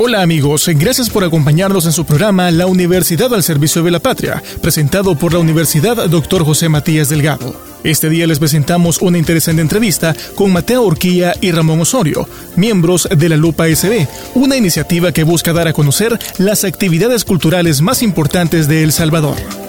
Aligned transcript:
Hola 0.00 0.22
amigos, 0.22 0.70
gracias 0.76 1.10
por 1.10 1.24
acompañarnos 1.24 1.84
en 1.84 1.90
su 1.90 2.04
programa 2.04 2.52
La 2.52 2.66
Universidad 2.66 3.34
al 3.34 3.42
Servicio 3.42 3.82
de 3.82 3.90
la 3.90 3.98
Patria, 3.98 4.40
presentado 4.62 5.16
por 5.16 5.32
la 5.32 5.40
Universidad 5.40 6.08
Dr. 6.08 6.44
José 6.44 6.68
Matías 6.68 7.08
Delgado. 7.08 7.52
Este 7.82 8.08
día 8.08 8.28
les 8.28 8.38
presentamos 8.38 9.02
una 9.02 9.18
interesante 9.18 9.60
entrevista 9.60 10.14
con 10.36 10.52
Mateo 10.52 10.84
Urquía 10.84 11.34
y 11.40 11.50
Ramón 11.50 11.80
Osorio, 11.80 12.28
miembros 12.54 13.08
de 13.10 13.28
la 13.28 13.36
Lupa 13.36 13.66
SB, 13.66 14.06
una 14.34 14.56
iniciativa 14.56 15.10
que 15.10 15.24
busca 15.24 15.52
dar 15.52 15.66
a 15.66 15.72
conocer 15.72 16.16
las 16.38 16.62
actividades 16.62 17.24
culturales 17.24 17.82
más 17.82 18.00
importantes 18.04 18.68
de 18.68 18.84
El 18.84 18.92
Salvador. 18.92 19.67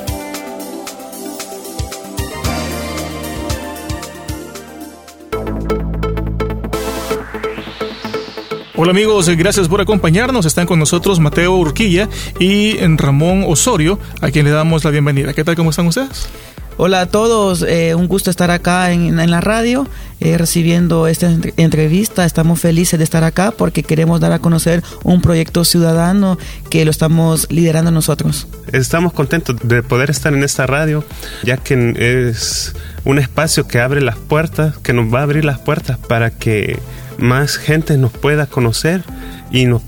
Hola 8.81 8.91
amigos, 8.91 9.27
gracias 9.27 9.67
por 9.67 9.81
acompañarnos. 9.81 10.45
Están 10.45 10.65
con 10.65 10.79
nosotros 10.79 11.19
Mateo 11.19 11.53
Urquilla 11.57 12.07
y 12.39 12.77
Ramón 12.95 13.43
Osorio, 13.45 13.99
a 14.21 14.31
quien 14.31 14.45
le 14.45 14.51
damos 14.51 14.85
la 14.85 14.91
bienvenida. 14.91 15.33
¿Qué 15.33 15.43
tal? 15.43 15.57
¿Cómo 15.57 15.71
están 15.71 15.87
ustedes? 15.87 16.29
Hola 16.77 17.01
a 17.01 17.05
todos, 17.07 17.61
eh, 17.61 17.93
un 17.93 18.07
gusto 18.07 18.29
estar 18.29 18.51
acá 18.51 18.93
en, 18.93 19.17
la 19.29 19.41
radio 19.41 19.85
eh, 20.21 20.37
recibiendo 20.37 21.07
esta 21.07 21.29
entrevista. 21.57 22.23
Estamos 22.23 22.61
felices 22.61 22.97
de 22.97 23.03
estar 23.03 23.25
acá 23.25 23.51
porque 23.51 23.83
queremos 23.83 24.21
dar 24.21 24.31
a 24.31 24.39
conocer 24.39 24.81
un 25.03 25.21
proyecto 25.21 25.65
ciudadano 25.65 26.37
que 26.69 26.85
lo 26.85 26.91
estamos 26.91 27.47
liderando 27.51 27.91
nosotros. 27.91 28.47
Estamos 28.71 29.11
contentos 29.11 29.57
de 29.61 29.83
poder 29.83 30.09
estar 30.09 30.33
en 30.33 30.41
esta 30.41 30.67
radio, 30.67 31.03
ya 31.43 31.57
que 31.57 31.95
es 32.21 32.73
un 33.03 33.19
espacio 33.19 33.67
que 33.67 33.81
abre 33.81 33.99
las 33.99 34.15
puertas, 34.15 34.77
que 34.77 34.93
nos 34.93 35.13
va 35.13 35.19
a 35.19 35.23
abrir 35.23 35.43
las 35.43 35.59
puertas 35.59 35.97
para 35.97 36.29
que 36.29 36.79
más 37.19 37.57
gente 37.57 37.97
nos 37.97 38.11
pueda 38.11 38.45
conocer 38.45 39.03
y 39.51 39.65
nos 39.65 39.83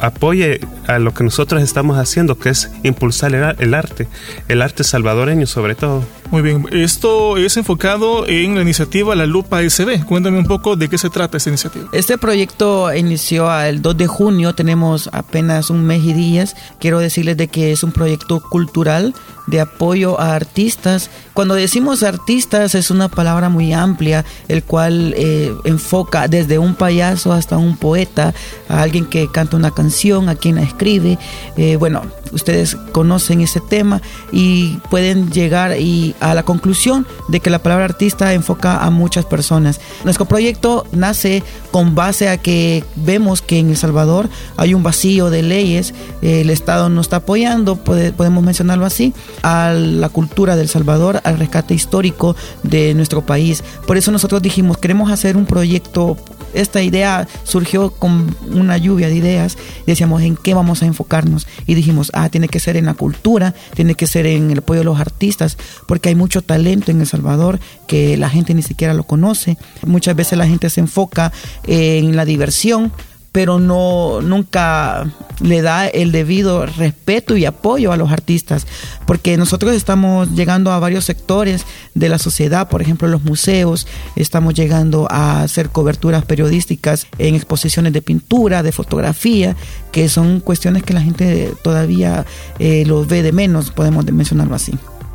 apoye 0.00 0.60
a 0.86 0.98
lo 0.98 1.12
que 1.14 1.24
nosotros 1.24 1.62
estamos 1.62 1.98
haciendo, 1.98 2.38
que 2.38 2.50
es 2.50 2.70
impulsar 2.82 3.34
el, 3.34 3.74
arte, 3.74 4.08
el 4.48 4.62
arte 4.62 4.84
salvadoreño 4.84 5.46
sobre 5.46 5.74
todo. 5.74 6.04
Muy 6.30 6.42
bien, 6.42 6.66
esto 6.72 7.36
es 7.36 7.56
enfocado 7.56 8.26
en 8.26 8.56
la 8.56 8.62
iniciativa 8.62 9.14
La 9.14 9.26
Lupa 9.26 9.62
SB. 9.62 10.04
Cuéntame 10.04 10.38
un 10.38 10.46
poco 10.46 10.74
de 10.74 10.88
qué 10.88 10.98
se 10.98 11.08
trata 11.08 11.36
esta 11.36 11.50
iniciativa. 11.50 11.88
Este 11.92 12.18
proyecto 12.18 12.92
inició 12.92 13.52
el 13.60 13.80
2 13.80 13.96
de 13.96 14.06
junio, 14.08 14.54
tenemos 14.54 15.08
apenas 15.12 15.70
un 15.70 15.84
mes 15.84 16.02
y 16.02 16.12
días. 16.12 16.56
Quiero 16.80 16.98
decirles 16.98 17.36
de 17.36 17.46
que 17.46 17.70
es 17.70 17.84
un 17.84 17.92
proyecto 17.92 18.40
cultural 18.40 19.14
de 19.46 19.60
apoyo 19.60 20.20
a 20.20 20.34
artistas. 20.34 21.10
Cuando 21.32 21.54
decimos 21.54 22.02
artistas 22.02 22.74
es 22.74 22.90
una 22.90 23.08
palabra 23.08 23.48
muy 23.48 23.72
amplia, 23.72 24.24
el 24.48 24.64
cual 24.64 25.14
eh, 25.16 25.52
enfoca 25.64 26.28
desde 26.28 26.58
un 26.58 26.74
payaso 26.74 27.32
hasta 27.32 27.56
un 27.56 27.76
poeta, 27.76 28.34
a 28.68 28.82
alguien 28.82 29.06
que 29.06 29.30
canta 29.30 29.56
una 29.56 29.70
canción, 29.70 30.28
a 30.28 30.34
quien 30.34 30.56
la 30.56 30.62
escribe. 30.76 31.18
Eh, 31.56 31.76
bueno, 31.76 32.02
ustedes 32.32 32.76
conocen 32.92 33.40
ese 33.40 33.60
tema 33.60 34.02
y 34.30 34.76
pueden 34.90 35.30
llegar 35.30 35.80
y 35.80 36.14
a 36.20 36.34
la 36.34 36.42
conclusión 36.42 37.06
de 37.28 37.40
que 37.40 37.50
la 37.50 37.60
palabra 37.60 37.86
artista 37.86 38.34
enfoca 38.34 38.84
a 38.84 38.90
muchas 38.90 39.24
personas. 39.24 39.80
Nuestro 40.04 40.26
proyecto 40.26 40.86
nace 40.92 41.42
con 41.70 41.94
base 41.94 42.28
a 42.28 42.36
que 42.36 42.84
vemos 42.94 43.40
que 43.40 43.58
en 43.58 43.70
El 43.70 43.76
Salvador 43.76 44.28
hay 44.56 44.74
un 44.74 44.82
vacío 44.82 45.30
de 45.30 45.42
leyes, 45.42 45.94
el 46.20 46.50
Estado 46.50 46.88
no 46.88 47.00
está 47.00 47.16
apoyando, 47.16 47.76
podemos 47.76 48.44
mencionarlo 48.44 48.84
así, 48.84 49.14
a 49.42 49.72
la 49.72 50.08
cultura 50.10 50.56
del 50.56 50.68
Salvador, 50.68 51.20
al 51.24 51.38
rescate 51.38 51.74
histórico 51.74 52.36
de 52.62 52.94
nuestro 52.94 53.24
país. 53.24 53.64
Por 53.86 53.96
eso 53.96 54.12
nosotros 54.12 54.42
dijimos, 54.42 54.78
queremos 54.78 55.10
hacer 55.10 55.36
un 55.36 55.46
proyecto 55.46 56.16
esta 56.56 56.82
idea 56.82 57.28
surgió 57.44 57.90
con 57.90 58.34
una 58.52 58.76
lluvia 58.76 59.08
de 59.08 59.16
ideas. 59.16 59.56
Decíamos, 59.86 60.22
¿en 60.22 60.36
qué 60.36 60.54
vamos 60.54 60.82
a 60.82 60.86
enfocarnos? 60.86 61.46
Y 61.66 61.74
dijimos, 61.74 62.10
ah, 62.14 62.28
tiene 62.28 62.48
que 62.48 62.60
ser 62.60 62.76
en 62.76 62.86
la 62.86 62.94
cultura, 62.94 63.54
tiene 63.74 63.94
que 63.94 64.06
ser 64.06 64.26
en 64.26 64.50
el 64.50 64.58
apoyo 64.58 64.80
de 64.80 64.84
los 64.84 65.00
artistas, 65.00 65.56
porque 65.86 66.08
hay 66.08 66.14
mucho 66.14 66.42
talento 66.42 66.90
en 66.90 67.00
El 67.00 67.06
Salvador 67.06 67.60
que 67.86 68.16
la 68.16 68.30
gente 68.30 68.54
ni 68.54 68.62
siquiera 68.62 68.94
lo 68.94 69.04
conoce. 69.04 69.56
Muchas 69.86 70.16
veces 70.16 70.38
la 70.38 70.46
gente 70.46 70.70
se 70.70 70.80
enfoca 70.80 71.32
en 71.66 72.16
la 72.16 72.24
diversión, 72.24 72.92
pero 73.36 73.58
no 73.58 74.22
nunca 74.22 75.12
le 75.40 75.60
da 75.60 75.86
el 75.86 76.10
debido 76.10 76.64
respeto 76.64 77.36
y 77.36 77.44
apoyo 77.44 77.92
a 77.92 77.98
los 77.98 78.10
artistas, 78.10 78.66
porque 79.06 79.36
nosotros 79.36 79.74
estamos 79.74 80.30
llegando 80.30 80.72
a 80.72 80.78
varios 80.78 81.04
sectores 81.04 81.66
de 81.92 82.08
la 82.08 82.18
sociedad, 82.18 82.70
por 82.70 82.80
ejemplo 82.80 83.08
los 83.08 83.24
museos, 83.24 83.86
estamos 84.16 84.54
llegando 84.54 85.06
a 85.10 85.42
hacer 85.42 85.68
coberturas 85.68 86.24
periodísticas 86.24 87.08
en 87.18 87.34
exposiciones 87.34 87.92
de 87.92 88.00
pintura, 88.00 88.62
de 88.62 88.72
fotografía, 88.72 89.54
que 89.92 90.08
son 90.08 90.40
cuestiones 90.40 90.82
que 90.82 90.94
la 90.94 91.02
gente 91.02 91.52
todavía 91.62 92.24
eh, 92.58 92.84
los 92.86 93.06
ve 93.06 93.22
de 93.22 93.32
menos, 93.32 93.70
podemos 93.70 94.10
mencionarlo 94.10 94.54
así. 94.54 94.72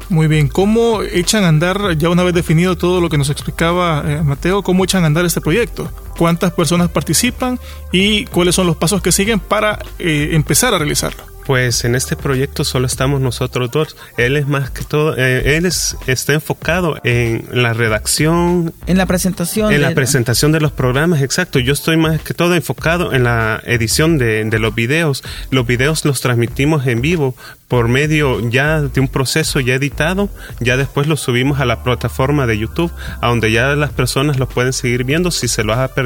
Muy 0.10 0.28
bien, 0.28 0.48
¿cómo 0.48 1.02
echan 1.02 1.44
a 1.44 1.48
andar, 1.48 1.98
ya 1.98 2.10
una 2.10 2.22
vez 2.22 2.36
definido 2.36 2.78
todo 2.78 3.02
lo 3.02 3.10
que 3.10 3.18
nos 3.18 3.32
explicaba 3.32 4.04
eh, 4.06 4.22
Mateo, 4.22 4.62
cómo 4.62 4.84
echan 4.84 5.06
a 5.06 5.08
andar 5.08 5.26
este 5.26 5.42
proyecto? 5.42 5.90
¿Cuántas 6.18 6.52
personas 6.54 6.90
participan 6.90 7.60
y 7.92 8.26
cuáles 8.26 8.56
son 8.56 8.68
los 8.68 8.78
pasos 8.78 9.02
que 9.02 9.12
siguen 9.12 9.40
para 9.40 9.80
eh, 10.00 10.30
empezar 10.34 10.74
a 10.74 10.78
realizarlo? 10.78 11.32
Pues 11.46 11.86
en 11.86 11.96
este 11.96 12.16
proyecto 12.16 12.64
solo 12.64 12.86
estamos 12.86 13.20
nosotros 13.20 13.72
dos. 13.72 13.96
Él 14.18 14.38
es 14.38 14.48
más 14.48 14.70
que 14.70 14.84
todo, 14.84 15.16
eh, 15.18 15.58
él 15.58 15.66
es, 15.66 15.98
está 16.08 16.34
enfocado 16.34 17.00
en 17.04 17.46
la 17.52 17.74
redacción. 17.74 18.74
En 18.86 18.98
la 18.98 19.06
presentación. 19.06 19.74
En 19.74 19.82
la 19.82 19.94
presentación 19.94 20.52
de 20.52 20.62
los 20.62 20.72
programas, 20.72 21.22
exacto. 21.22 21.60
Yo 21.60 21.74
estoy 21.74 21.98
más 21.98 22.22
que 22.22 22.34
todo 22.34 22.56
enfocado 22.56 23.14
en 23.14 23.24
la 23.24 23.62
edición 23.66 24.18
de, 24.18 24.44
de 24.46 24.60
los 24.60 24.76
videos. 24.76 25.24
Los 25.50 25.66
videos 25.66 26.06
los 26.06 26.22
transmitimos 26.22 26.86
en 26.88 27.02
vivo 27.02 27.36
por 27.72 27.88
medio 27.88 28.50
ya 28.50 28.82
de 28.82 29.00
un 29.00 29.08
proceso 29.08 29.62
ya 29.62 29.76
editado, 29.76 30.28
ya 30.60 30.76
después 30.76 31.08
los 31.08 31.22
subimos 31.22 31.62
a 31.62 31.66
la 31.66 31.84
plataforma 31.84 32.46
de 32.46 32.58
YouTube, 32.58 32.92
a 33.22 33.30
donde 33.30 33.50
ya 33.50 33.78
las 33.78 33.92
personas 33.92 34.38
los 34.38 34.50
pueden 34.50 34.74
seguir 34.74 35.06
viendo 35.06 35.32
si 35.32 35.48
se 35.48 35.64
los 35.64 35.78
ha 35.78 35.88
perdido 35.88 36.01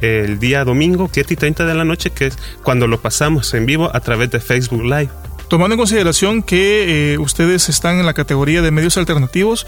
el 0.00 0.38
día 0.38 0.64
domingo, 0.64 1.08
7 1.12 1.34
y 1.34 1.36
30 1.36 1.66
de 1.66 1.74
la 1.74 1.84
noche, 1.84 2.10
que 2.10 2.26
es 2.26 2.38
cuando 2.62 2.86
lo 2.86 3.00
pasamos 3.00 3.52
en 3.54 3.66
vivo 3.66 3.90
a 3.94 4.00
través 4.00 4.30
de 4.30 4.40
Facebook 4.40 4.84
Live. 4.84 5.10
Tomando 5.48 5.74
en 5.74 5.78
consideración 5.78 6.44
que 6.44 7.14
eh, 7.14 7.18
ustedes 7.18 7.68
están 7.68 7.98
en 7.98 8.06
la 8.06 8.14
categoría 8.14 8.62
de 8.62 8.70
medios 8.70 8.96
alternativos, 8.96 9.66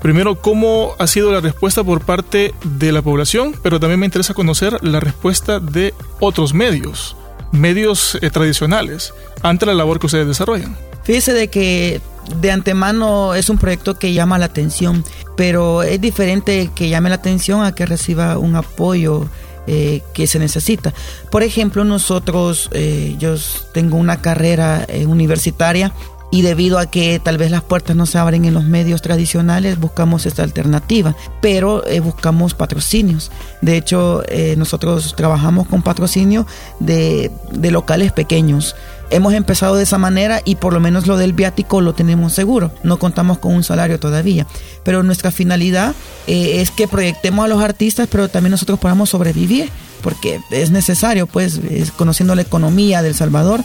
primero, 0.00 0.36
¿cómo 0.36 0.94
ha 1.00 1.08
sido 1.08 1.32
la 1.32 1.40
respuesta 1.40 1.82
por 1.82 2.02
parte 2.02 2.54
de 2.62 2.92
la 2.92 3.02
población? 3.02 3.56
Pero 3.60 3.80
también 3.80 3.98
me 3.98 4.06
interesa 4.06 4.32
conocer 4.32 4.78
la 4.82 5.00
respuesta 5.00 5.58
de 5.58 5.92
otros 6.20 6.54
medios, 6.54 7.16
medios 7.50 8.16
eh, 8.22 8.30
tradicionales, 8.30 9.12
ante 9.42 9.66
la 9.66 9.74
labor 9.74 9.98
que 9.98 10.06
ustedes 10.06 10.28
desarrollan. 10.28 10.76
Fíjese 11.02 11.32
de 11.32 11.48
que 11.48 12.00
de 12.36 12.50
antemano 12.50 13.34
es 13.34 13.48
un 13.48 13.58
proyecto 13.58 13.98
que 13.98 14.12
llama 14.12 14.38
la 14.38 14.46
atención, 14.46 15.04
pero 15.36 15.82
es 15.82 16.00
diferente 16.00 16.70
que 16.74 16.88
llame 16.88 17.08
la 17.08 17.16
atención 17.16 17.64
a 17.64 17.74
que 17.74 17.86
reciba 17.86 18.38
un 18.38 18.56
apoyo 18.56 19.28
eh, 19.66 20.02
que 20.12 20.26
se 20.26 20.38
necesita. 20.38 20.92
Por 21.30 21.42
ejemplo, 21.42 21.84
nosotros, 21.84 22.68
eh, 22.72 23.16
yo 23.18 23.34
tengo 23.72 23.96
una 23.96 24.20
carrera 24.20 24.84
eh, 24.88 25.06
universitaria 25.06 25.92
y 26.34 26.42
debido 26.42 26.80
a 26.80 26.86
que 26.86 27.20
tal 27.20 27.38
vez 27.38 27.52
las 27.52 27.62
puertas 27.62 27.94
no 27.94 28.06
se 28.06 28.18
abren 28.18 28.44
en 28.44 28.54
los 28.54 28.64
medios 28.64 29.02
tradicionales, 29.02 29.78
buscamos 29.78 30.26
esta 30.26 30.42
alternativa, 30.42 31.14
pero 31.40 31.84
buscamos 32.02 32.54
patrocinios. 32.54 33.30
De 33.60 33.76
hecho, 33.76 34.24
nosotros 34.56 35.14
trabajamos 35.16 35.68
con 35.68 35.82
patrocinio 35.82 36.44
de, 36.80 37.30
de 37.52 37.70
locales 37.70 38.10
pequeños 38.10 38.74
hemos 39.10 39.34
empezado 39.34 39.76
de 39.76 39.84
esa 39.84 39.96
manera 39.98 40.40
y 40.44 40.56
por 40.56 40.72
lo 40.72 40.80
menos 40.80 41.06
lo 41.06 41.16
del 41.16 41.32
viático 41.32 41.80
lo 41.80 41.94
tenemos 41.94 42.32
seguro. 42.32 42.72
No 42.82 42.98
contamos 42.98 43.38
con 43.38 43.54
un 43.54 43.62
salario 43.62 44.00
todavía. 44.00 44.46
Pero 44.82 45.02
nuestra 45.02 45.30
finalidad 45.30 45.94
eh, 46.26 46.60
es 46.60 46.70
que 46.70 46.88
proyectemos 46.88 47.44
a 47.44 47.48
los 47.48 47.62
artistas, 47.62 48.08
pero 48.10 48.28
también 48.28 48.50
nosotros 48.50 48.78
podamos 48.78 49.10
sobrevivir, 49.10 49.70
porque 50.02 50.40
es 50.50 50.70
necesario, 50.70 51.26
pues, 51.26 51.60
conociendo 51.96 52.34
la 52.34 52.42
economía 52.42 53.02
del 53.02 53.14
Salvador, 53.14 53.62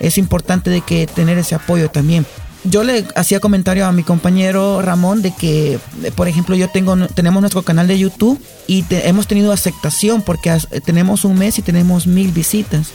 es 0.00 0.18
importante 0.18 0.70
de 0.70 0.80
que 0.80 1.06
tener 1.06 1.38
ese 1.38 1.54
apoyo 1.54 1.90
también. 1.90 2.26
yo 2.64 2.82
le 2.82 3.06
hacía 3.14 3.40
comentario 3.40 3.86
a 3.86 3.92
mi 3.92 4.02
compañero 4.02 4.82
Ramón 4.82 5.22
de 5.22 5.32
que, 5.32 5.78
eh, 6.02 6.12
por 6.14 6.28
ejemplo, 6.28 6.56
yo 6.56 6.68
tengo, 6.68 6.96
tenemos 7.08 7.40
nuestro 7.40 7.62
canal 7.62 7.86
de 7.86 7.98
YouTube 7.98 8.42
y 8.66 8.84
hemos 8.90 9.26
tenido 9.26 9.52
aceptación 9.52 10.22
porque 10.22 10.56
tenemos 10.84 11.24
un 11.24 11.38
mes 11.38 11.58
y 11.58 11.62
tenemos 11.62 12.06
mil 12.06 12.32
visitas, 12.32 12.88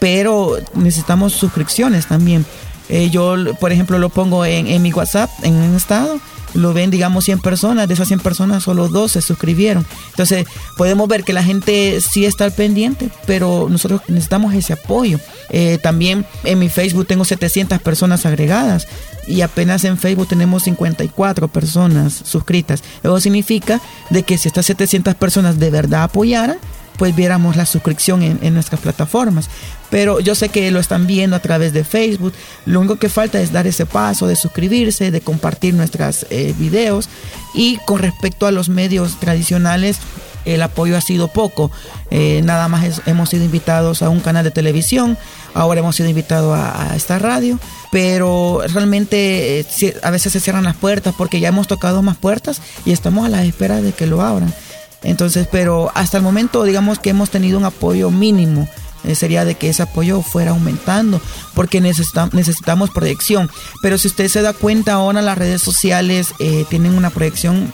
pero 0.00 0.56
necesitamos 0.74 1.34
suscripciones 1.34 2.06
también. 2.06 2.44
Eh, 2.88 3.10
yo, 3.10 3.36
por 3.60 3.72
ejemplo, 3.72 3.98
lo 3.98 4.08
pongo 4.08 4.44
en, 4.44 4.82
mi 4.82 4.92
WhatsApp, 4.92 5.30
en 5.42 5.54
un 5.54 5.76
estado, 5.76 6.20
lo 6.54 6.74
ven, 6.74 6.90
digamos, 6.90 7.24
100 7.24 7.40
personas, 7.40 7.88
de 7.88 7.94
esas 7.94 8.08
100 8.08 8.20
personas 8.20 8.62
solo 8.62 8.88
dos 8.88 9.12
se 9.12 9.22
suscribieron. 9.22 9.86
Entonces, 10.10 10.46
podemos 10.76 11.08
ver 11.08 11.24
que 11.24 11.32
la 11.32 11.42
gente 11.42 12.00
sí 12.00 12.26
está 12.26 12.44
al 12.44 12.52
pendiente, 12.52 13.08
pero 13.26 13.68
nosotros 13.70 14.02
necesitamos 14.08 14.54
ese 14.54 14.74
apoyo. 14.74 15.18
Eh, 15.50 15.78
también 15.82 16.26
en 16.44 16.58
mi 16.58 16.68
Facebook 16.68 17.06
tengo 17.06 17.24
700 17.24 17.80
personas 17.80 18.26
agregadas 18.26 18.86
y 19.26 19.42
apenas 19.42 19.84
en 19.84 19.98
Facebook 19.98 20.28
tenemos 20.28 20.64
54 20.64 21.48
personas 21.48 22.12
suscritas. 22.24 22.82
Eso 23.02 23.20
significa 23.20 23.80
de 24.10 24.22
que 24.22 24.36
si 24.38 24.48
estas 24.48 24.66
700 24.66 25.14
personas 25.14 25.58
de 25.58 25.70
verdad 25.70 26.04
apoyaran, 26.04 26.58
pues 26.96 27.14
viéramos 27.14 27.56
la 27.56 27.66
suscripción 27.66 28.22
en, 28.22 28.54
nuestras 28.54 28.80
plataformas. 28.80 29.48
Pero 29.90 30.20
yo 30.20 30.34
sé 30.34 30.48
que 30.48 30.70
lo 30.70 30.80
están 30.80 31.06
viendo 31.06 31.36
a 31.36 31.40
través 31.40 31.72
de 31.72 31.84
Facebook. 31.84 32.32
Lo 32.64 32.80
único 32.80 32.96
que 32.96 33.08
falta 33.08 33.40
es 33.40 33.52
dar 33.52 33.66
ese 33.66 33.86
paso 33.86 34.26
de 34.26 34.36
suscribirse, 34.36 35.10
de 35.10 35.20
compartir 35.20 35.74
nuestros 35.74 36.26
eh, 36.30 36.54
videos. 36.58 37.08
Y 37.54 37.78
con 37.86 37.98
respecto 37.98 38.46
a 38.46 38.52
los 38.52 38.68
medios 38.68 39.18
tradicionales, 39.20 39.98
el 40.44 40.62
apoyo 40.62 40.96
ha 40.96 41.00
sido 41.00 41.28
poco. 41.28 41.70
Eh, 42.10 42.40
nada 42.44 42.68
más 42.68 43.02
hemos 43.06 43.30
sido 43.30 43.44
invitados 43.44 44.02
a 44.02 44.08
un 44.08 44.20
canal 44.20 44.44
de 44.44 44.50
televisión, 44.50 45.16
ahora 45.54 45.80
hemos 45.80 45.96
sido 45.96 46.08
invitados 46.08 46.58
a, 46.58 46.94
esta 46.96 47.18
radio, 47.18 47.58
pero 47.90 48.62
realmente 48.72 49.60
eh, 49.60 49.66
a 50.02 50.10
veces 50.10 50.32
se 50.32 50.40
cierran 50.40 50.64
las 50.64 50.76
puertas 50.76 51.14
porque 51.16 51.40
ya 51.40 51.48
hemos 51.48 51.68
tocado 51.68 52.02
más 52.02 52.16
puertas 52.16 52.60
y 52.84 52.92
estamos 52.92 53.26
a 53.26 53.28
la 53.28 53.44
espera 53.44 53.80
de 53.80 53.92
que 53.92 54.06
lo 54.06 54.22
abran. 54.22 54.52
Entonces, 55.02 55.48
pero 55.50 55.90
hasta 55.94 56.16
el 56.16 56.22
momento 56.22 56.64
digamos 56.64 56.98
que 56.98 57.10
hemos 57.10 57.30
tenido 57.30 57.58
un 57.58 57.64
apoyo 57.64 58.10
mínimo. 58.10 58.68
Eh, 59.04 59.16
sería 59.16 59.44
de 59.44 59.56
que 59.56 59.68
ese 59.68 59.82
apoyo 59.82 60.22
fuera 60.22 60.52
aumentando, 60.52 61.20
porque 61.54 61.80
necesitamos 61.80 62.90
proyección. 62.90 63.50
Pero 63.82 63.98
si 63.98 64.08
usted 64.08 64.28
se 64.28 64.42
da 64.42 64.52
cuenta 64.52 64.92
ahora 64.92 65.22
las 65.22 65.38
redes 65.38 65.60
sociales 65.60 66.34
eh, 66.38 66.64
tienen 66.68 66.94
una 66.94 67.10
proyección 67.10 67.72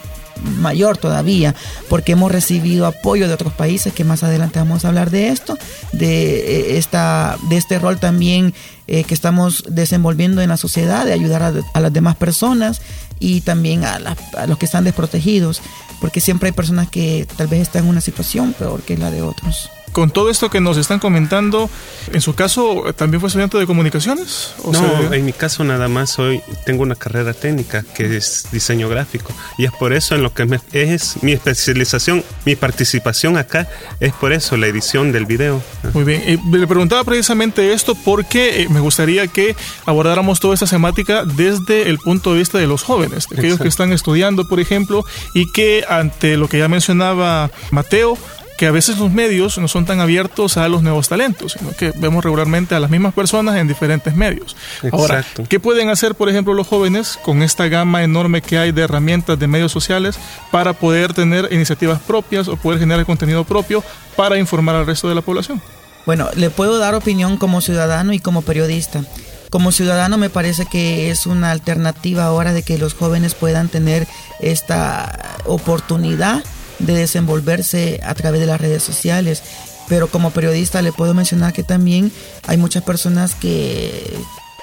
mayor 0.59 0.97
todavía, 0.97 1.55
porque 1.89 2.13
hemos 2.13 2.31
recibido 2.31 2.85
apoyo 2.85 3.27
de 3.27 3.33
otros 3.33 3.53
países, 3.53 3.93
que 3.93 4.03
más 4.03 4.23
adelante 4.23 4.59
vamos 4.59 4.85
a 4.85 4.89
hablar 4.89 5.09
de 5.09 5.29
esto, 5.29 5.57
de, 5.91 6.39
eh, 6.39 6.77
esta, 6.77 7.37
de 7.49 7.57
este 7.57 7.79
rol 7.79 7.99
también 7.99 8.53
que 8.87 9.13
estamos 9.13 9.65
desenvolviendo 9.67 10.41
en 10.41 10.49
la 10.49 10.57
sociedad, 10.57 11.05
de 11.05 11.13
ayudar 11.13 11.43
a, 11.43 11.79
las 11.79 11.93
demás 11.93 12.15
personas 12.15 12.81
y 13.19 13.41
también 13.41 13.83
a, 13.85 13.99
a, 14.35 14.47
los 14.47 14.57
que 14.57 14.65
están 14.65 14.83
desprotegidos 14.83 15.61
porque 15.99 16.21
siempre 16.21 16.47
hay 16.47 16.53
personas 16.53 16.89
que 16.89 17.27
tal 17.37 17.47
vez 17.47 17.61
están 17.61 17.83
en 17.83 17.89
una 17.89 18.01
situación 18.01 18.53
peor 18.53 18.81
que 18.81 18.97
la 18.97 19.11
de 19.11 19.21
otros. 19.21 19.69
Con 19.91 20.11
todo 20.11 20.29
esto 20.29 20.49
que 20.49 20.61
nos 20.61 20.77
están 20.77 20.99
comentando, 20.99 21.69
¿en 22.13 22.21
su 22.21 22.35
caso 22.35 22.83
también 22.95 23.19
fue 23.19 23.27
estudiante 23.27 23.57
de 23.57 23.65
comunicaciones? 23.65 24.53
no, 24.63 25.13
en 25.13 25.25
mi 25.25 25.33
caso 25.33 25.63
nada 25.63 25.87
más 25.87 26.11
soy, 26.11 26.41
tengo 26.65 26.83
una 26.83 26.95
carrera 26.95 27.33
técnica 27.33 27.83
que 27.95 28.17
es 28.17 28.47
diseño 28.51 28.89
gráfico 28.89 29.33
y 29.57 29.65
es 29.65 29.71
por 29.71 29.93
eso 29.93 30.15
en 30.15 30.23
lo 30.23 30.33
que 30.33 30.47
es 30.71 31.21
mi 31.23 31.33
especialización, 31.33 32.23
mi 32.45 32.55
participación 32.55 33.37
acá, 33.37 33.67
es 33.99 34.13
por 34.13 34.33
eso 34.33 34.57
la 34.57 34.67
edición 34.67 35.11
del 35.11 35.25
video. 35.25 35.61
Muy 35.93 36.03
bien, 36.03 36.21
eh, 36.25 36.37
le 36.51 36.67
preguntaba 36.67 37.03
precisamente 37.03 37.73
esto 37.73 37.95
porque 37.95 38.63
eh, 38.63 38.69
me 38.69 38.79
gustaría 38.79 39.27
que 39.27 39.55
abordáramos 39.85 40.39
toda 40.39 40.53
esta 40.53 40.65
temática 40.65 41.23
desde 41.25 41.89
el 41.89 41.97
punto 41.97 42.33
de 42.33 42.39
vista 42.39 42.57
de 42.57 42.67
los 42.67 42.83
jóvenes, 42.83 43.27
de 43.29 43.37
aquellos 43.37 43.59
que 43.59 43.67
están 43.67 43.91
estudiando, 43.91 44.47
por 44.47 44.59
ejemplo, 44.59 45.05
y 45.33 45.51
que 45.51 45.85
ante 45.89 46.37
lo 46.37 46.47
que 46.47 46.59
ya 46.59 46.67
mencionaba 46.67 47.51
Mateo, 47.71 48.17
que 48.59 48.67
a 48.67 48.71
veces 48.71 48.97
los 48.97 49.09
medios 49.09 49.57
no 49.57 49.69
son 49.69 49.85
tan 49.85 50.01
abiertos 50.01 50.57
a 50.57 50.67
los 50.67 50.83
nuevos 50.83 51.07
talentos, 51.07 51.53
sino 51.57 51.71
que 51.71 51.93
vemos 51.95 52.25
regularmente 52.25 52.75
a 52.75 52.81
las 52.81 52.89
mismas 52.89 53.13
personas 53.13 53.55
en 53.55 53.69
diferentes 53.69 54.13
medios. 54.13 54.57
Ahora, 54.91 55.23
¿qué 55.47 55.61
pueden 55.61 55.87
hacer, 55.87 56.13
por 56.13 56.27
ejemplo, 56.27 56.53
los 56.53 56.67
jóvenes 56.67 57.17
con 57.23 57.41
esta 57.41 57.69
gama 57.69 58.03
enorme 58.03 58.41
que 58.41 58.57
hay 58.57 58.73
de 58.73 58.81
herramientas 58.81 59.39
de 59.39 59.47
medios 59.47 59.71
sociales 59.71 60.19
para 60.51 60.73
poder 60.73 61.13
tener 61.13 61.47
iniciativas 61.53 62.01
propias 62.01 62.49
o 62.49 62.57
poder 62.57 62.79
generar 62.81 63.05
contenido 63.05 63.45
propio 63.45 63.81
para 64.17 64.37
informar 64.37 64.75
al 64.75 64.85
resto 64.85 65.07
de 65.07 65.15
la 65.15 65.21
población? 65.21 65.61
Bueno, 66.05 66.27
le 66.35 66.49
puedo 66.49 66.79
dar 66.79 66.95
opinión 66.95 67.37
como 67.37 67.61
ciudadano 67.61 68.11
y 68.11 68.19
como 68.19 68.41
periodista. 68.41 69.05
Como 69.49 69.71
ciudadano 69.71 70.17
me 70.17 70.29
parece 70.29 70.65
que 70.65 71.11
es 71.11 71.27
una 71.27 71.51
alternativa 71.51 72.25
ahora 72.25 72.51
de 72.51 72.63
que 72.63 72.77
los 72.77 72.93
jóvenes 72.93 73.35
puedan 73.35 73.69
tener 73.69 74.05
esta 74.41 75.37
oportunidad 75.45 76.43
de 76.79 76.93
desenvolverse 76.93 77.99
a 78.03 78.13
través 78.15 78.39
de 78.41 78.47
las 78.47 78.59
redes 78.59 78.83
sociales. 78.83 79.43
Pero 79.87 80.07
como 80.07 80.31
periodista 80.31 80.81
le 80.81 80.91
puedo 80.91 81.13
mencionar 81.13 81.53
que 81.53 81.63
también 81.63 82.11
hay 82.47 82.57
muchas 82.57 82.83
personas 82.83 83.35
que, 83.35 84.17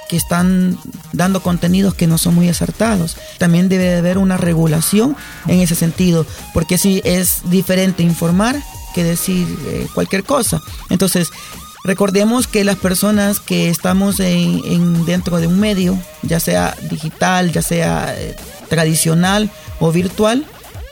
que 0.08 0.16
están 0.16 0.78
dando 1.12 1.42
contenidos 1.42 1.94
que 1.94 2.06
no 2.06 2.18
son 2.18 2.34
muy 2.34 2.48
acertados. 2.48 3.16
También 3.38 3.68
debe 3.68 3.84
de 3.84 3.96
haber 3.96 4.18
una 4.18 4.36
regulación 4.36 5.16
en 5.46 5.60
ese 5.60 5.74
sentido, 5.74 6.26
porque 6.54 6.78
si 6.78 7.00
es 7.04 7.40
diferente 7.50 8.02
informar 8.02 8.62
que 8.94 9.04
decir 9.04 9.46
eh, 9.66 9.86
cualquier 9.94 10.24
cosa. 10.24 10.60
Entonces, 10.88 11.28
recordemos 11.84 12.46
que 12.46 12.64
las 12.64 12.76
personas 12.76 13.40
que 13.40 13.68
estamos 13.68 14.20
en, 14.20 15.04
dentro 15.04 15.38
de 15.38 15.46
un 15.46 15.60
medio, 15.60 15.98
ya 16.22 16.40
sea 16.40 16.76
digital, 16.88 17.52
ya 17.52 17.62
sea 17.62 18.14
eh, 18.16 18.36
tradicional 18.68 19.50
o 19.80 19.92
virtual, 19.92 20.46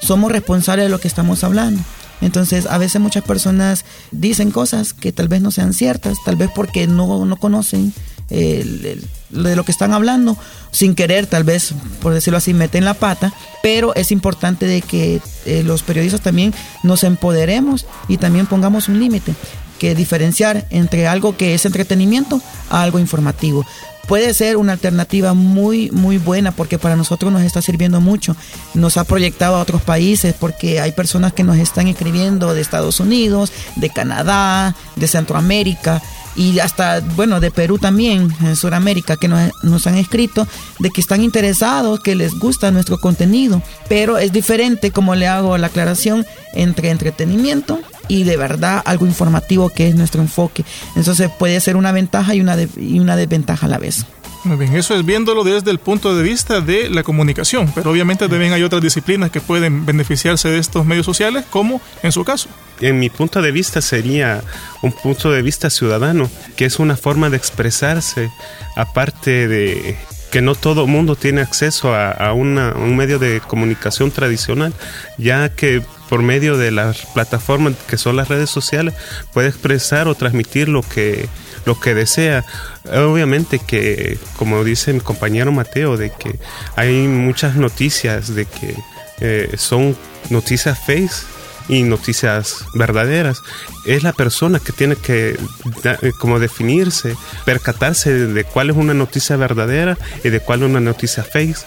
somos 0.05 0.31
responsables 0.31 0.87
de 0.87 0.91
lo 0.91 1.01
que 1.01 1.09
estamos 1.09 1.45
hablando. 1.45 1.83
Entonces, 2.21 2.67
a 2.67 2.79
veces 2.79 3.01
muchas 3.01 3.25
personas 3.25 3.85
dicen 4.11 4.51
cosas 4.51 4.93
que 4.93 5.13
tal 5.13 5.29
vez 5.29 5.43
no 5.43 5.51
sean 5.51 5.73
ciertas, 5.73 6.17
tal 6.25 6.37
vez 6.37 6.51
porque 6.55 6.87
no, 6.87 7.25
no 7.25 7.37
conocen 7.37 7.93
de 8.29 9.57
lo 9.57 9.65
que 9.65 9.73
están 9.73 9.93
hablando, 9.93 10.37
sin 10.71 10.95
querer, 10.95 11.27
tal 11.27 11.45
vez, 11.45 11.75
por 12.01 12.15
decirlo 12.15 12.39
así, 12.39 12.55
meten 12.55 12.85
la 12.85 12.95
pata, 12.95 13.33
pero 13.63 13.95
es 13.95 14.11
importante 14.13 14.67
de 14.67 14.81
que 14.81 15.21
eh, 15.45 15.63
los 15.63 15.83
periodistas 15.83 16.23
también 16.23 16.55
nos 16.83 17.05
empoderemos 17.05 17.87
y 18.09 18.17
también 18.17 18.47
pongamos 18.47 18.89
un 18.89 18.99
límite, 18.99 19.35
que 19.79 19.95
diferenciar 19.95 20.67
entre 20.71 21.07
algo 21.07 21.37
que 21.37 21.55
es 21.55 21.67
entretenimiento 21.67 22.41
a 22.71 22.83
algo 22.83 22.99
informativo 22.99 23.67
puede 24.07 24.35
ser 24.35 24.57
una 24.57 24.73
alternativa 24.73 25.35
muy, 25.35 25.91
muy 25.91 26.19
buena 26.19 26.53
porque 26.53 26.79
para 26.79 26.97
nosotros 26.97 27.33
nos 27.33 27.43
está 27.43 27.63
sirviendo 27.63 28.01
mucho. 28.01 28.37
Nos 28.75 28.97
ha 28.97 29.05
proyectado 29.05 29.57
a 29.57 29.61
otros 29.63 29.83
países 29.83 30.35
porque 30.39 30.81
hay 30.81 30.93
personas 30.93 31.33
que 31.33 31.45
nos 31.45 31.57
están 31.57 31.89
escribiendo 31.89 32.55
de 32.55 32.61
Estados 32.61 33.01
Unidos, 33.01 33.53
de 33.77 33.91
Canadá, 33.91 34.75
de 34.97 35.09
Centroamérica 35.09 36.03
y 36.37 36.59
hasta, 36.59 37.01
bueno, 37.01 37.41
de 37.41 37.51
Perú 37.51 37.79
también, 37.79 38.35
en 38.43 38.57
Sudamérica, 38.57 39.17
que 39.17 39.29
nos, 39.29 39.53
nos, 39.63 39.87
han 39.87 39.97
escrito 39.97 40.49
de 40.81 40.91
que 40.91 41.01
están 41.01 41.23
interesados, 41.23 42.01
que 42.01 42.17
les 42.17 42.35
gusta 42.35 42.73
nuestro 42.73 42.99
contenido, 42.99 43.63
pero 43.89 44.19
es 44.19 44.33
diferente, 44.33 44.91
como 44.91 45.15
le 45.15 45.29
hago 45.29 45.57
la 45.59 45.69
aclaración, 45.69 46.27
entre 46.55 46.91
entretenimiento 46.91 47.81
y 48.09 48.25
de 48.25 48.37
verdad 48.37 48.83
algo 48.85 49.07
informativo 49.07 49.69
que 49.71 49.89
es 49.89 49.95
nuestro 49.95 50.23
enfoque. 50.23 50.65
Entonces 50.97 51.31
puede 51.39 51.61
ser 51.61 51.77
una 51.77 51.93
ventaja 51.93 52.35
y 52.35 52.41
una, 52.41 52.57
y 52.77 52.99
una 52.99 53.17
desventaja 53.17 53.67
a 53.67 53.69
la 53.69 53.79
vez. 53.79 54.07
Muy 54.45 54.59
bien, 54.59 54.77
eso 54.77 54.95
es 54.95 55.07
viéndolo 55.07 55.43
desde 55.43 55.71
el 55.71 55.79
punto 55.79 56.15
de 56.15 56.23
vista 56.23 56.61
de 56.61 56.91
la 56.91 57.03
comunicación, 57.03 57.73
pero 57.75 57.91
obviamente 57.91 58.29
también 58.29 58.53
hay 58.53 58.63
otras 58.63 58.83
disciplinas 58.83 59.31
que 59.31 59.41
pueden 59.41 59.87
beneficiarse 59.87 60.51
de 60.51 60.59
estos 60.59 60.85
medios 60.85 61.07
sociales, 61.07 61.47
como 61.49 61.81
en 62.03 62.13
su 62.13 62.25
caso. 62.25 62.51
En 62.81 62.99
mi 62.99 63.09
punto 63.09 63.41
de 63.41 63.53
vista 63.53 63.81
sería 63.81 64.43
un 64.83 64.93
punto 64.93 65.31
de 65.31 65.41
vista 65.41 65.71
ciudadano, 65.71 66.31
que 66.57 66.67
es 66.67 66.79
una 66.79 66.99
forma 66.99 67.31
de 67.31 67.39
expresarse, 67.39 68.31
aparte 68.77 69.49
de 69.49 69.97
que 70.35 70.43
no 70.43 70.57
todo 70.57 70.89
mundo 70.89 71.15
tiene 71.15 71.43
acceso 71.43 71.95
a, 71.95 72.33
un 72.33 72.97
medio 72.97 73.21
de 73.21 73.41
comunicación 73.41 74.11
tradicional, 74.11 74.75
ya 75.17 75.49
que 75.51 75.81
por 76.09 76.23
medio 76.23 76.59
de 76.59 76.73
las 76.73 77.07
plataformas 77.15 77.75
que 77.87 77.97
son 77.97 78.17
las 78.17 78.27
redes 78.27 78.51
sociales 78.51 78.95
puede 79.33 79.47
expresar 79.47 80.09
o 80.09 80.17
transmitir 80.17 80.69
lo 80.69 80.83
que 80.83 81.29
lo 81.67 81.79
que 81.79 81.95
desea. 81.95 82.45
Obviamente 82.93 83.61
que, 83.61 84.19
como 84.37 84.65
dice 84.65 84.93
mi 84.93 84.99
compañero 84.99 85.53
Mateo, 85.53 85.97
de 85.97 86.11
que 86.11 86.41
hay 86.75 87.07
muchas 87.07 87.55
noticias 87.55 88.35
de 88.35 88.47
que 88.47 88.75
eh, 89.21 89.53
son 89.57 89.97
noticias 90.31 90.77
face 90.85 91.27
y 91.69 91.83
noticias 91.83 92.67
verdaderas. 92.75 93.43
Es 93.85 94.03
la 94.03 94.13
persona 94.13 94.59
que 94.59 94.73
tiene 94.73 94.97
que 94.97 95.39
eh, 95.85 96.13
como 96.19 96.39
definirse, 96.39 97.17
percatarse 97.45 98.13
de 98.13 98.45
cuál 98.45 98.71
es 98.71 98.77
una 98.77 98.95
noticia 98.95 99.37
verdadera 99.37 99.99
y 100.23 100.31
de 100.31 100.41
cuál 100.41 100.63
es 100.63 100.71
una 100.71 100.81
noticia 100.81 101.23
fake, 101.23 101.59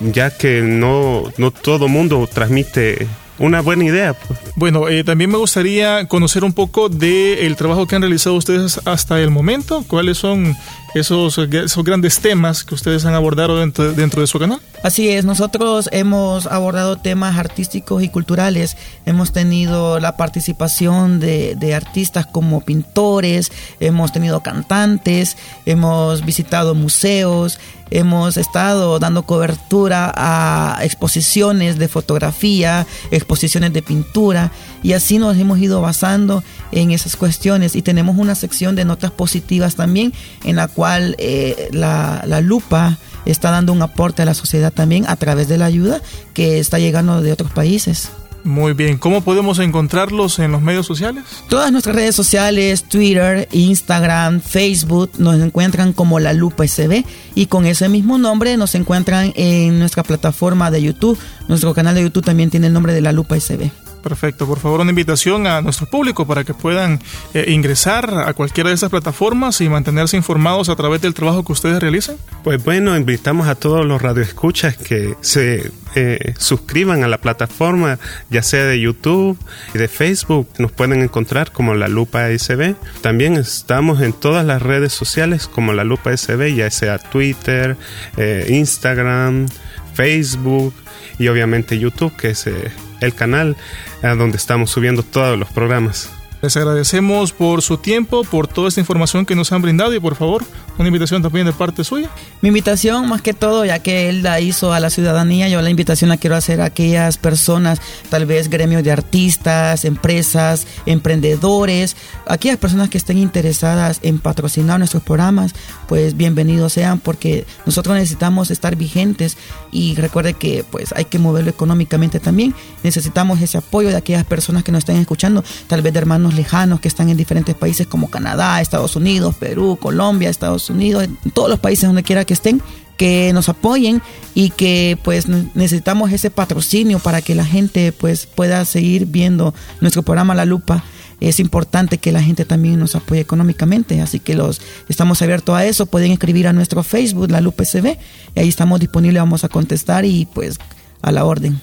ya 0.00 0.36
que 0.36 0.62
no, 0.62 1.32
no 1.38 1.50
todo 1.50 1.88
mundo 1.88 2.28
transmite 2.32 3.06
una 3.38 3.60
buena 3.60 3.84
idea. 3.84 4.14
Pues. 4.14 4.38
Bueno, 4.56 4.88
eh, 4.88 5.04
también 5.04 5.30
me 5.30 5.36
gustaría 5.36 6.06
conocer 6.06 6.44
un 6.44 6.52
poco 6.52 6.88
del 6.88 7.38
el 7.38 7.56
trabajo 7.56 7.86
que 7.86 7.96
han 7.96 8.02
realizado 8.02 8.36
ustedes 8.36 8.80
hasta 8.84 9.20
el 9.20 9.30
momento, 9.30 9.84
cuáles 9.86 10.18
son 10.18 10.56
esos, 11.00 11.38
esos 11.38 11.84
grandes 11.84 12.18
temas 12.20 12.64
que 12.64 12.74
ustedes 12.74 13.04
han 13.04 13.14
abordado 13.14 13.58
dentro, 13.58 13.92
dentro 13.92 14.20
de 14.20 14.26
su 14.26 14.38
canal. 14.38 14.60
Así 14.82 15.08
es, 15.08 15.24
nosotros 15.24 15.88
hemos 15.92 16.46
abordado 16.46 16.96
temas 16.96 17.38
artísticos 17.38 18.02
y 18.02 18.08
culturales, 18.08 18.76
hemos 19.04 19.32
tenido 19.32 19.98
la 20.00 20.16
participación 20.16 21.18
de, 21.18 21.56
de 21.56 21.74
artistas 21.74 22.26
como 22.26 22.60
pintores, 22.60 23.50
hemos 23.80 24.12
tenido 24.12 24.40
cantantes, 24.40 25.36
hemos 25.64 26.24
visitado 26.24 26.74
museos, 26.74 27.58
hemos 27.90 28.36
estado 28.36 28.98
dando 28.98 29.22
cobertura 29.22 30.12
a 30.16 30.78
exposiciones 30.82 31.78
de 31.78 31.88
fotografía, 31.88 32.86
exposiciones 33.10 33.72
de 33.72 33.82
pintura 33.82 34.50
y 34.82 34.92
así 34.92 35.18
nos 35.18 35.36
hemos 35.36 35.58
ido 35.58 35.80
basando 35.80 36.42
en 36.72 36.90
esas 36.90 37.16
cuestiones 37.16 37.76
y 37.76 37.82
tenemos 37.82 38.16
una 38.18 38.34
sección 38.34 38.74
de 38.74 38.84
notas 38.84 39.10
positivas 39.12 39.76
también 39.76 40.12
en 40.44 40.56
la 40.56 40.68
cual 40.68 40.85
eh, 41.18 41.68
la, 41.72 42.22
la 42.26 42.40
lupa 42.40 42.98
está 43.24 43.50
dando 43.50 43.72
un 43.72 43.82
aporte 43.82 44.22
a 44.22 44.24
la 44.24 44.34
sociedad 44.34 44.72
también 44.72 45.04
a 45.08 45.16
través 45.16 45.48
de 45.48 45.58
la 45.58 45.66
ayuda 45.66 46.00
que 46.32 46.58
está 46.58 46.78
llegando 46.78 47.22
de 47.22 47.32
otros 47.32 47.50
países. 47.50 48.10
Muy 48.46 48.74
bien, 48.74 48.96
¿cómo 48.96 49.22
podemos 49.22 49.58
encontrarlos 49.58 50.38
en 50.38 50.52
los 50.52 50.62
medios 50.62 50.86
sociales? 50.86 51.24
Todas 51.48 51.72
nuestras 51.72 51.96
redes 51.96 52.14
sociales, 52.14 52.84
Twitter, 52.84 53.48
Instagram, 53.50 54.40
Facebook, 54.40 55.10
nos 55.18 55.40
encuentran 55.40 55.92
como 55.92 56.20
La 56.20 56.32
Lupa 56.32 56.64
SB 56.64 57.04
y 57.34 57.46
con 57.46 57.66
ese 57.66 57.88
mismo 57.88 58.18
nombre 58.18 58.56
nos 58.56 58.76
encuentran 58.76 59.32
en 59.34 59.80
nuestra 59.80 60.04
plataforma 60.04 60.70
de 60.70 60.80
YouTube. 60.80 61.18
Nuestro 61.48 61.74
canal 61.74 61.96
de 61.96 62.02
YouTube 62.02 62.24
también 62.24 62.50
tiene 62.50 62.68
el 62.68 62.72
nombre 62.72 62.94
de 62.94 63.00
La 63.00 63.10
Lupa 63.10 63.34
SB. 63.34 63.72
Perfecto, 64.02 64.46
por 64.46 64.58
favor 64.60 64.80
una 64.80 64.90
invitación 64.90 65.46
a 65.46 65.60
nuestro 65.62 65.86
público 65.86 66.26
para 66.26 66.44
que 66.44 66.54
puedan 66.54 67.00
eh, 67.34 67.46
ingresar 67.48 68.08
a 68.18 68.32
cualquiera 68.34 68.70
de 68.70 68.74
estas 68.74 68.90
plataformas 68.90 69.60
y 69.60 69.68
mantenerse 69.68 70.16
informados 70.16 70.68
a 70.68 70.76
través 70.76 71.00
del 71.00 71.14
trabajo 71.14 71.44
que 71.44 71.52
ustedes 71.52 71.80
realizan. 71.80 72.16
Pues 72.44 72.62
bueno, 72.62 72.96
invitamos 72.96 73.48
a 73.48 73.54
todos 73.54 73.84
los 73.84 74.00
radioescuchas 74.00 74.76
que 74.76 75.16
se 75.20 75.72
eh, 75.94 76.34
suscriban 76.38 77.02
a 77.04 77.08
la 77.08 77.18
plataforma, 77.18 77.98
ya 78.30 78.42
sea 78.42 78.64
de 78.64 78.78
YouTube 78.78 79.38
y 79.74 79.78
de 79.78 79.88
Facebook. 79.88 80.48
Nos 80.58 80.70
pueden 80.70 81.02
encontrar 81.02 81.52
como 81.52 81.74
La 81.74 81.88
Lupa 81.88 82.28
SB. 82.28 82.74
También 83.00 83.36
estamos 83.36 84.02
en 84.02 84.12
todas 84.12 84.44
las 84.44 84.62
redes 84.62 84.92
sociales 84.92 85.48
como 85.48 85.72
La 85.72 85.84
Lupa 85.84 86.16
SB, 86.16 86.54
ya 86.54 86.70
sea 86.70 86.98
Twitter, 86.98 87.76
eh, 88.18 88.46
Instagram, 88.50 89.46
Facebook 89.94 90.74
y 91.18 91.28
obviamente 91.28 91.78
YouTube, 91.78 92.14
que 92.14 92.30
es 92.30 92.46
eh, 92.46 92.70
el 93.00 93.14
canal 93.14 93.56
donde 94.02 94.36
estamos 94.36 94.70
subiendo 94.70 95.02
todos 95.02 95.38
los 95.38 95.48
programas. 95.48 96.15
Les 96.46 96.56
agradecemos 96.56 97.32
por 97.32 97.60
su 97.60 97.76
tiempo, 97.76 98.22
por 98.22 98.46
toda 98.46 98.68
esta 98.68 98.78
información 98.78 99.26
que 99.26 99.34
nos 99.34 99.50
han 99.50 99.62
brindado 99.62 99.92
y 99.92 99.98
por 99.98 100.14
favor, 100.14 100.44
una 100.78 100.86
invitación 100.86 101.20
también 101.20 101.44
de 101.44 101.52
parte 101.52 101.82
suya. 101.82 102.08
Mi 102.40 102.50
invitación, 102.50 103.08
más 103.08 103.20
que 103.20 103.34
todo, 103.34 103.64
ya 103.64 103.80
que 103.80 104.08
él 104.08 104.22
la 104.22 104.38
hizo 104.38 104.72
a 104.72 104.78
la 104.78 104.90
ciudadanía, 104.90 105.48
yo 105.48 105.60
la 105.60 105.70
invitación 105.70 106.08
la 106.08 106.18
quiero 106.18 106.36
hacer 106.36 106.60
a 106.60 106.66
aquellas 106.66 107.18
personas, 107.18 107.80
tal 108.10 108.26
vez 108.26 108.48
gremios 108.48 108.84
de 108.84 108.92
artistas, 108.92 109.84
empresas, 109.84 110.68
emprendedores, 110.86 111.96
aquellas 112.28 112.58
personas 112.58 112.90
que 112.90 112.98
estén 112.98 113.18
interesadas 113.18 113.98
en 114.02 114.20
patrocinar 114.20 114.78
nuestros 114.78 115.02
programas, 115.02 115.52
pues 115.88 116.16
bienvenidos 116.16 116.74
sean, 116.74 117.00
porque 117.00 117.44
nosotros 117.64 117.96
necesitamos 117.96 118.52
estar 118.52 118.76
vigentes 118.76 119.36
y 119.72 119.96
recuerde 119.96 120.34
que 120.34 120.64
pues 120.70 120.92
hay 120.94 121.06
que 121.06 121.18
moverlo 121.18 121.50
económicamente 121.50 122.20
también. 122.20 122.54
Necesitamos 122.84 123.40
ese 123.40 123.58
apoyo 123.58 123.88
de 123.88 123.96
aquellas 123.96 124.24
personas 124.24 124.62
que 124.62 124.70
nos 124.70 124.80
estén 124.80 124.98
escuchando, 124.98 125.42
tal 125.66 125.82
vez 125.82 125.92
de 125.92 125.98
hermanos 125.98 126.35
lejanos 126.36 126.80
que 126.80 126.88
están 126.88 127.08
en 127.08 127.16
diferentes 127.16 127.54
países 127.54 127.86
como 127.86 128.10
Canadá, 128.10 128.60
Estados 128.60 128.96
Unidos, 128.96 129.34
Perú, 129.36 129.78
Colombia, 129.80 130.30
Estados 130.30 130.70
Unidos, 130.70 131.04
en 131.04 131.30
todos 131.32 131.48
los 131.48 131.58
países 131.58 131.88
donde 131.88 132.02
quiera 132.02 132.24
que 132.24 132.34
estén, 132.34 132.62
que 132.96 133.32
nos 133.32 133.48
apoyen 133.48 134.02
y 134.34 134.50
que 134.50 134.98
pues 135.02 135.28
necesitamos 135.28 136.12
ese 136.12 136.30
patrocinio 136.30 136.98
para 136.98 137.22
que 137.22 137.34
la 137.34 137.44
gente 137.44 137.92
pues 137.92 138.26
pueda 138.26 138.64
seguir 138.64 139.06
viendo 139.06 139.54
nuestro 139.80 140.02
programa 140.02 140.34
La 140.34 140.44
Lupa. 140.44 140.84
Es 141.20 141.40
importante 141.40 141.96
que 141.98 142.12
la 142.12 142.22
gente 142.22 142.44
también 142.44 142.78
nos 142.78 142.94
apoye 142.94 143.20
económicamente, 143.20 144.02
así 144.02 144.20
que 144.20 144.34
los 144.34 144.60
estamos 144.88 145.22
abiertos 145.22 145.54
a 145.56 145.64
eso. 145.64 145.86
Pueden 145.86 146.12
escribir 146.12 146.46
a 146.46 146.52
nuestro 146.52 146.82
Facebook 146.82 147.30
La 147.30 147.40
Lupa 147.40 147.64
SB 147.64 147.98
y 148.34 148.40
ahí 148.40 148.48
estamos 148.48 148.80
disponibles, 148.80 149.22
vamos 149.22 149.44
a 149.44 149.48
contestar 149.48 150.04
y 150.04 150.26
pues 150.26 150.58
a 151.02 151.12
la 151.12 151.24
orden. 151.24 151.60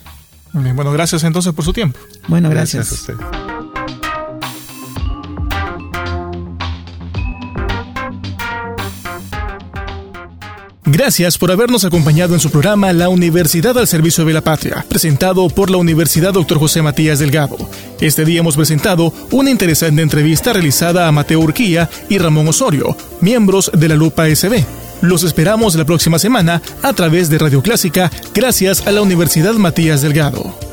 Bueno, 0.53 0.92
gracias 0.92 1.24
entonces 1.24 1.53
por 1.53 1.65
su 1.65 1.74
tiempo. 1.74 2.00
Bueno, 2.27 2.50
gracias. 2.50 2.89
gracias 2.89 3.10
a 3.10 3.13
usted. 3.13 3.43
Gracias 10.94 11.40
por 11.40 11.52
habernos 11.52 11.86
acompañado 11.86 12.36
en 12.36 12.40
su 12.40 12.52
programa 12.52 12.94
La 12.94 13.10
Universidad 13.10 13.76
al 13.80 13.88
Servicio 13.88 14.26
de 14.26 14.34
la 14.34 14.42
Patria, 14.42 14.86
presentado 14.88 15.50
por 15.50 15.72
la 15.72 15.78
Universidad 15.78 16.34
Dr. 16.34 16.60
José 16.60 16.84
Matías 16.84 17.18
Delgado. 17.18 17.58
Este 18.00 18.24
día 18.24 18.42
hemos 18.42 18.56
presentado 18.56 19.12
una 19.32 19.50
interesante 19.50 20.04
entrevista 20.04 20.54
realizada 20.54 21.08
a 21.08 21.12
Mateo 21.12 21.40
Urquía 21.40 21.90
y 22.10 22.20
Ramón 22.20 22.48
Osorio, 22.48 22.96
miembros 23.22 23.72
de 23.74 23.90
la 23.90 23.96
Lupa 23.96 24.28
SB. 24.28 24.64
Los 25.02 25.24
esperamos 25.24 25.74
la 25.74 25.84
próxima 25.84 26.20
semana 26.20 26.62
a 26.84 26.94
través 26.94 27.28
de 27.28 27.40
Radio 27.40 27.64
Clásica, 27.64 28.12
gracias 28.36 28.86
a 28.86 28.92
la 28.92 29.02
Universidad 29.02 29.56
Matías 29.56 30.04
Delgado. 30.04 30.73